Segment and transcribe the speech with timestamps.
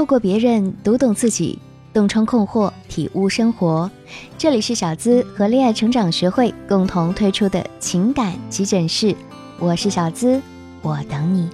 [0.00, 1.58] 透过别人读懂自己，
[1.92, 3.90] 洞穿困惑，体悟生活。
[4.38, 9.14] 这里是小资和恋爱成长学会共同推出的情感急诊室，
[9.58, 10.40] 我是小资，
[10.80, 11.50] 我等你。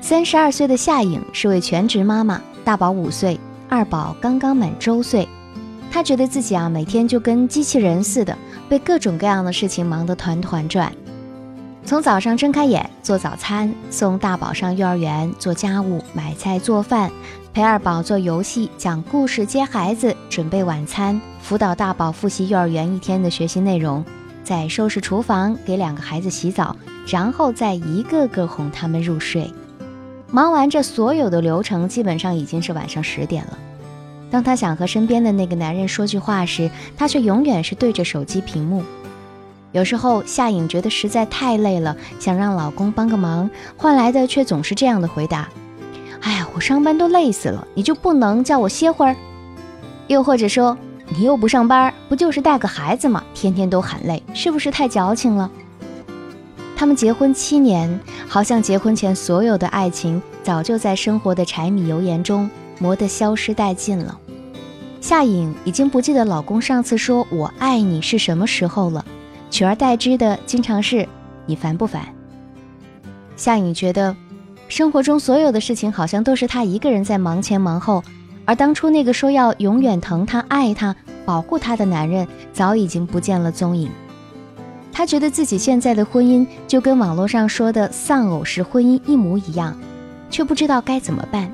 [0.00, 5.28] 三十二岁的夏颖是位全职妈妈，大宝五岁，二宝刚刚满周岁。
[5.90, 8.34] 她觉得自己啊，每天就跟机器人似的，
[8.70, 10.90] 被各种各样的事情忙得团团转。
[11.84, 17.10] 从早上睁开眼做早餐，送大宝上幼儿园，做家务、买菜、做饭，
[17.52, 24.02] 陪二宝做游戏、讲故事、接孩子、准备晚餐，辅导大宝复习幼儿园一天的学习内容，
[24.44, 26.74] 再收拾厨房，给两个孩子洗澡，
[27.06, 29.52] 然后再一个个哄他们入睡。
[30.30, 33.58] 忙完这所有的流程，基本上已经是晚上十点了。
[34.30, 38.82] 当她想和身边的那个男人说句话时，她却永远是对着手机屏幕。
[39.72, 45.48] 有时候夏颖觉得实在太累了，想让老公帮个忙，换来的却总是这样的回答
[46.20, 49.16] ：“哎呀，我上班都累死了，你就不能叫我歇会儿？”
[50.08, 50.76] 又或者说
[51.08, 53.24] ：“你又不上班，不就是带个孩子吗？
[53.32, 55.50] 天天都喊累，是不是太矫情了？”
[56.76, 64.18] 他们结婚七年，好像结婚前所有的爱情早就在生活的柴米油盐中磨得消失殆尽了。
[65.00, 69.04] 夏颖已经不记得老公上次说我爱你是什么时候了。
[69.52, 71.06] 取而代之的经常是
[71.44, 72.02] “你烦不烦？”
[73.36, 74.16] 夏颖觉得，
[74.66, 78.02] 生活中所有的事情好像都是她一个人在忙前忙后，
[78.46, 83.90] 而当初那个说要永远疼她、爱她、保护她的男人早已经不见了踪影。
[84.90, 89.76] 她觉得自己现在的婚姻就跟网络上说的丧偶式婚姻一模一样，
[90.30, 91.52] 却不知道该怎么办。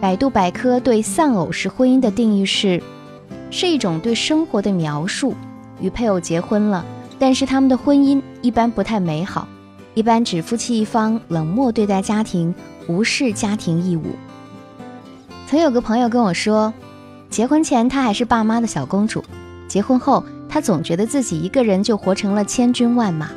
[0.00, 2.82] 百度百科对丧偶式婚姻的定义是：
[3.50, 5.34] 是一种对生活的描述。
[5.80, 6.84] 与配偶结婚了，
[7.18, 9.46] 但是他们的婚姻一般不太美好，
[9.94, 12.54] 一般指夫妻一方冷漠对待家庭，
[12.88, 14.14] 无视家庭义务。
[15.46, 16.72] 曾有个朋友跟我说，
[17.30, 19.24] 结婚前她还是爸妈的小公主，
[19.68, 23.30] 结婚后她总觉得自己一个人就活成了千军万马。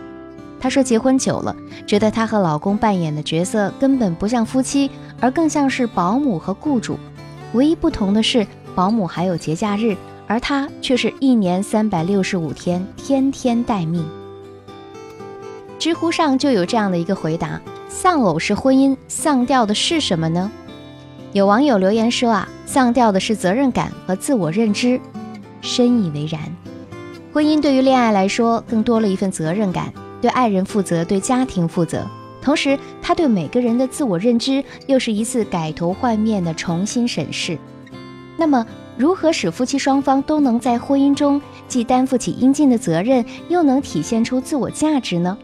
[0.60, 6.98] 她说结婚久了，觉得她和老公扮演的角色根本不像夫妻，而更像是保姆和雇主，
[7.54, 9.96] 唯一不同的是保姆还有节假日。
[10.30, 14.06] 而他却是一年三百六十五天，天天待命。
[15.80, 20.52] 知乎上就有这样的一个回答：丧偶式婚姻丧掉的是什么呢？
[21.34, 25.02] 有网友留言说啊，丧掉的是责任感和自我认知。
[25.62, 26.40] 深以为然。
[27.34, 29.92] 婚姻对于恋爱来说，更多了一份责任感，
[30.22, 32.06] 对爱人负责，对家庭负责。
[32.40, 37.58] 同时，他对每个人的自我认知又是一次改头换面的重新审视。
[38.38, 38.64] 那么，
[39.00, 45.38] 如何使夫妻双方都能在婚姻中既担负起应尽的责任，又能体现出自我价值呢？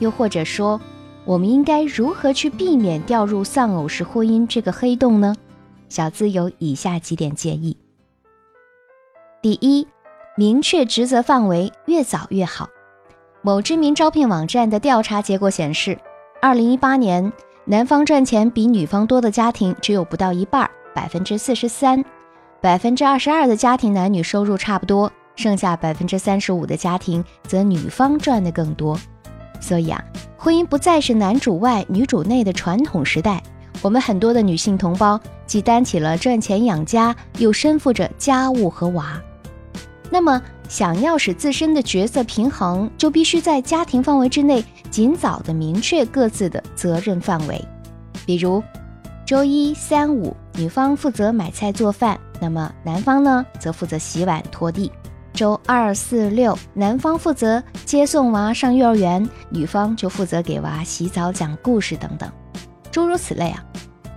[0.00, 0.80] 又或者说，
[1.24, 5.36] 我们应该如何去避免掉入丧偶式婚姻这个黑洞呢？
[5.88, 7.76] 小资有以下几点建议：
[9.40, 9.86] 第一，
[10.36, 12.68] 明确职责范围，越早越好。
[13.40, 15.96] 某知名招聘网站的调查结果显示，
[16.42, 17.32] 二零一八年，
[17.66, 22.04] 男方赚钱比女方多的家庭只有不到一半，百分之四十三。
[22.66, 28.98] 百分之二十二的家庭男女收入差不多，剩下百分之三十五的家庭则女方赚的更多。
[29.60, 30.04] 所以啊，
[30.36, 33.40] 婚姻不再是男主外女主内的传统时代。
[33.82, 39.16] 我们很多的女性同胞既担起了赚钱养家，又身负着家务和娃。
[40.10, 47.64] 那么，想要使自身的角色平衡，就必须在家庭范围之内尽早的明确各自的责任范围。
[48.26, 48.60] 比如，
[49.24, 52.18] 周一、三、五，女方负责买菜做饭。
[52.40, 54.90] 那么男方呢，则负责洗碗拖地。
[55.32, 62.30] 周二、四、六，男方负责接送娃上幼儿园，女方就负责给娃洗澡、讲故事等等，
[62.90, 63.62] 诸如此类啊。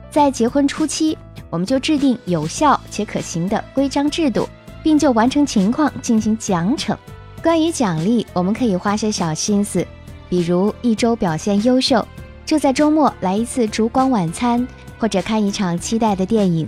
[0.10, 1.18] 在结婚初期，
[1.50, 4.48] 我们就制定有效且可行的规章制度，
[4.82, 6.96] 并就完成情况进行奖惩。
[7.44, 9.86] 关于奖励，我们可以花些小心思，
[10.30, 12.06] 比如一周表现优秀，
[12.46, 14.66] 就在周末来一次烛光晚餐，
[15.00, 16.68] 或者看一场期待的电影。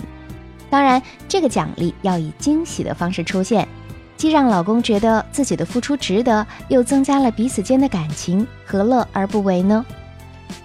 [0.70, 3.68] 当然，这个奖励要以惊喜的方式出现，
[4.16, 9.86] 既让老公觉得自己的付出值得，又增加了彼此间的感情，何乐而不为呢？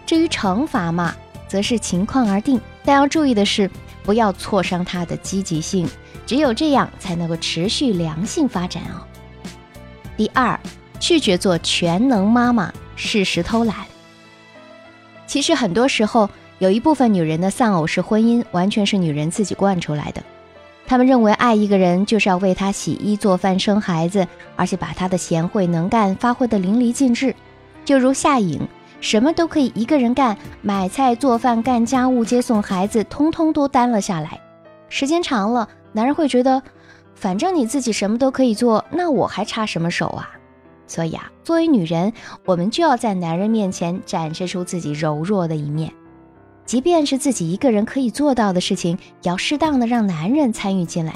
[0.07, 1.13] 至于惩罚嘛，
[1.49, 3.69] 则是情况而定，但要注意的是，
[4.05, 5.89] 不要挫伤他的积极性，
[6.25, 9.03] 只有这样才能够持续良性发展哦。
[10.17, 10.57] 第二，
[11.01, 13.77] 拒绝做全能妈妈，适时偷懒。
[15.27, 16.31] 其实很多时候。
[16.59, 20.23] 有一部分女人的丧偶式婚姻完全是女人自己惯出来的，
[20.87, 27.35] 她们认为爱一个人就是要为他洗衣做饭生孩子，而且把他的贤惠能干发挥的淋漓尽致。
[27.85, 28.67] 就如夏颖
[29.01, 34.41] 什么都可以一个人干，买菜、做饭、干家务、接送孩子，通通都担了下来。
[34.89, 36.63] 时间长了，男人会觉得，
[37.15, 40.31] 反正你自己什么都可以做，那我还插什么手啊？
[40.87, 42.13] 所以啊，作为女人，
[42.45, 45.93] 我们就要在男人面前展示出自己柔弱的一面，
[46.67, 51.15] 即便是自己一个人可以做到的事情，也要适当的让男人参与进来。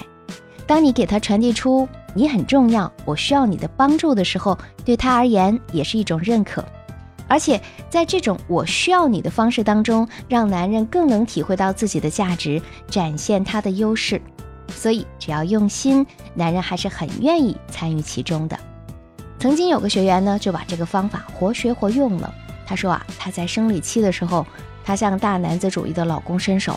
[0.66, 6.64] 当你给他传递出你很重要，我需要你的帮助的时候，对他而言也是一种认可。
[7.26, 14.20] 而且在这种我需要你的方式当中，让男人更能体会到自己的价值，展现他的优势。
[14.68, 18.56] 所以只要用心，男人还是很愿意参与其中的。
[19.40, 22.32] 曾经有个学员呢，就把这个方法活学活用了。
[22.66, 24.46] 他说啊，他在生理期的时候，
[24.90, 26.76] 他向大男子主义的老公伸手：“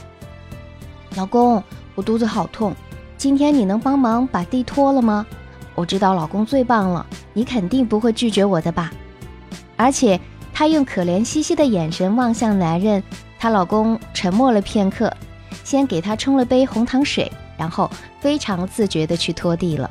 [1.18, 1.64] 老公，
[1.96, 2.72] 我肚子好痛。”
[3.18, 5.26] 今天你能帮忙把地拖了吗？
[5.74, 8.94] 我知道老公最棒了，你肯定不会拒绝我的吧？
[9.76, 10.20] 而且
[10.54, 13.02] 她用可怜兮兮的眼神望向男人，
[13.40, 15.12] 她老公沉默了片刻，
[15.64, 17.90] 先给她冲了杯红糖水，然后
[18.20, 19.90] 非常自觉地去拖地了。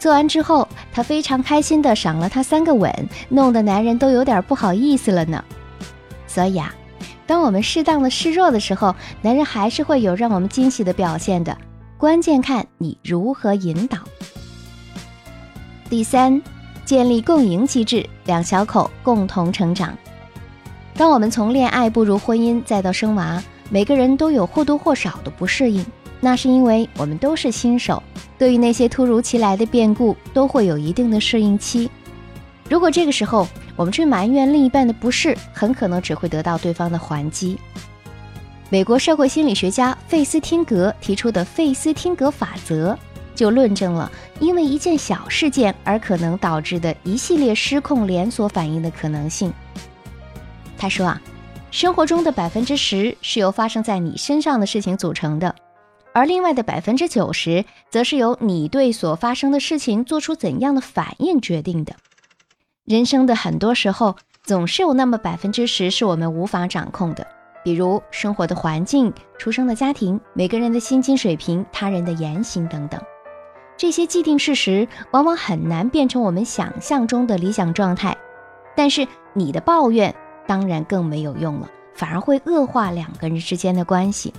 [0.00, 2.92] 做完之后，他非常开心地赏了她三个吻，
[3.28, 5.44] 弄得男人都有点不好意思了呢。
[6.26, 6.74] 所以啊，
[7.32, 11.56] 当我们适当的示弱的时候，男人还是会有让我们惊喜的表现的。
[11.96, 13.96] 关键看你如何引导。
[15.88, 16.42] 第三，
[16.84, 19.96] 建立共赢机制，两小口共同成长。
[20.94, 25.82] 当我们从恋爱步入婚姻，再到生娃，每个人都有或多或少的不适应，
[26.20, 28.02] 那是因为我们都是新手，
[28.36, 31.90] 对于那些突如其来的变故，都会有一定的适应期。
[32.72, 33.46] 如果这个时候
[33.76, 37.58] 我们去埋怨另一半的不适，很可能只会得到对方的还击。
[38.70, 42.96] 美国社会心理学家费斯汀格提出的费斯汀格法则，
[43.34, 44.10] 就论证了
[44.40, 49.52] 因为一件小事件而可能导致的一系列失控连锁反应的可能性。
[50.78, 51.20] 他说啊，
[51.70, 55.54] 生活中的百分之十是由发生在你身上的事情组成的，
[56.14, 61.94] 而另外的百分之九十，则是由你对所发生的事情做出怎样的反应决定的。
[62.84, 67.24] 人生的很多时候，总是有那么百分之十是我们无法掌控的。
[67.62, 73.00] 比如生活的环境、出生的家庭、每个人的薪金水平、他人的言行等等，
[73.76, 78.16] 这些既定事实往往很难变成我们想象中的理想状态。
[78.74, 80.12] 但是你的抱怨
[80.44, 84.34] 当然更没有用了，反而会恶化两个人之间的关系。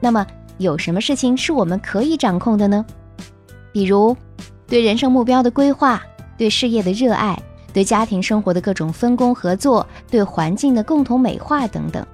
[0.00, 0.26] 那么
[0.56, 2.86] 有什么事情是我们可以掌控的呢？
[3.70, 4.16] 比如
[4.66, 6.02] 对人生目标的规划、
[6.38, 7.38] 对事业的热爱、
[7.76, 12.06] 对家庭生活的各种分工合作、对环境的共同美化等等。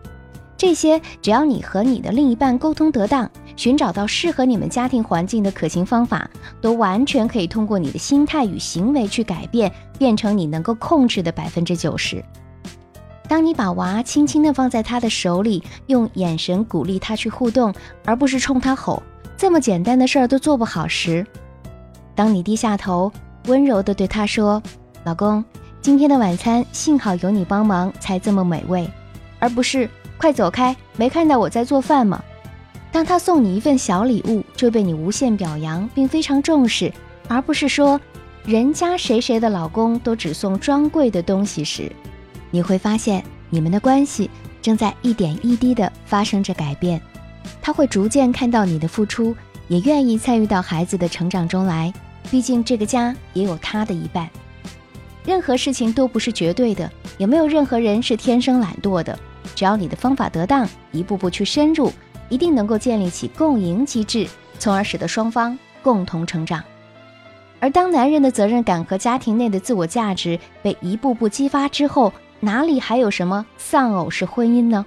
[0.57, 6.29] 这些只要你和你的另一半沟通得当，寻找到适合你们家庭环境的可行方法，
[6.61, 12.25] 都完全可以通过你的心态与行为去改变，变成你能够控制的百分之九十。
[13.29, 17.73] 当你把娃轻轻地放在他的手里，用眼神鼓励他去互动，
[18.05, 19.01] 而不是冲他吼，
[19.37, 21.25] 这么简单的事儿都做不好时，
[22.17, 23.13] 当你低下头，
[23.47, 24.61] 温柔地对他说
[25.05, 25.45] ：“老公，
[25.81, 28.89] 今天的晚餐幸好有你帮忙才这么美味，
[29.39, 29.89] 而不是。”
[30.19, 30.77] 快走开！
[30.97, 32.23] 没看到我在做饭吗？
[32.93, 36.93] 当他送你一份小礼物，就被你无限表扬并非常重视，
[37.27, 38.01] 而不是说
[38.45, 41.91] 人家谁谁的老公都只送专柜的东西时，
[42.53, 47.01] 你会发现你们的关系正在一点一滴地发生着改变。
[47.61, 49.35] 他会逐渐看到你的付出，
[49.67, 51.93] 也愿意参与到孩子的成长中来。
[52.31, 54.31] 毕竟这个家也有他的一半。
[55.25, 59.19] 任何事情都不是绝对的，也没有任何人是天生懒惰的。
[59.55, 61.93] 只要你的方法得当，一步步去深入，
[62.29, 64.27] 一定能够建立起共赢机制，
[64.59, 66.63] 从而使得双方共同成长。
[67.61, 74.85] 而当男人的责任感和家庭内的自我价值被一步步激发之后，哪里还有什么丧偶式婚姻呢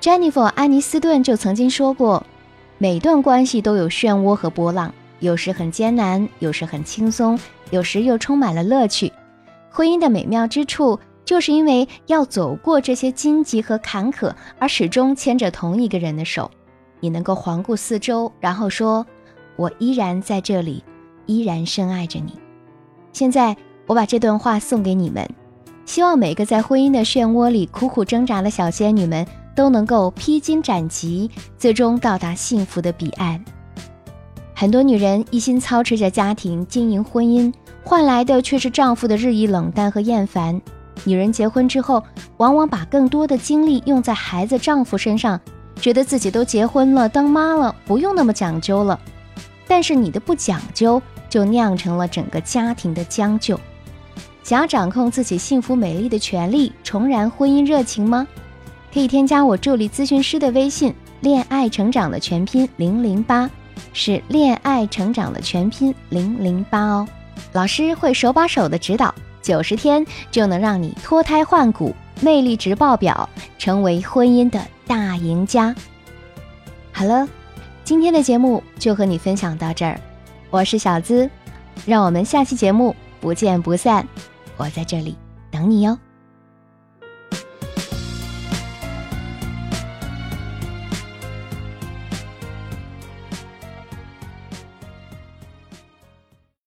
[0.00, 2.26] ？Jennifer 安妮斯顿就曾经说过，
[2.78, 7.38] 每段关系都有漩涡和波浪，有时很艰难，有时很轻松，
[7.70, 9.12] 有时又充满了乐趣。
[9.70, 10.98] 婚姻的美妙之处。
[11.24, 16.50] 就是因为要走过这些荆棘和坎坷，而始终牵着同一个人的手，
[17.00, 19.06] 你能够环顾四周，然后说
[19.56, 20.84] ：“我依然在这里，
[21.24, 22.38] 依然深爱着你。”
[23.14, 23.56] 现在，
[23.86, 25.26] 我把这段话送给你们，
[25.86, 33.42] 希望每个在婚姻的漩涡里苦苦挣扎的小仙女们都能够披荆斩棘，最终到达幸福的彼岸。
[34.56, 40.60] 很多女人一心操持着家庭经营婚姻，换来的却是丈夫的日益冷淡和厌烦。
[41.02, 42.02] 女人结婚之后，
[42.36, 45.40] 往往把更多的精力用在孩子、丈夫身上，
[45.80, 48.98] 觉得自己都结婚了、当妈了，不用那么讲究了。
[49.66, 53.58] 但是你的不讲究，就酿成了整个家庭的将就。
[54.44, 58.24] 想要掌控自己幸福美丽的权利，重燃婚姻热情吗？
[58.92, 63.50] 可以添加我助理咨询师的微信“恋爱成长”的全拼零零八，
[63.92, 67.08] 是恋爱成长的全拼零零八哦。
[67.52, 73.28] 老师会手把手的指导，九十天就能让你脱胎换骨，魅力值爆表，
[73.58, 75.74] 成为婚姻的大赢家。
[76.92, 77.28] 好了，
[77.82, 80.00] 今天的节目就和你分享到这儿，
[80.50, 81.28] 我是小资，
[81.84, 84.06] 让我们下期节目不见不散。
[84.56, 85.16] 我在这里
[85.50, 85.98] 等你哟。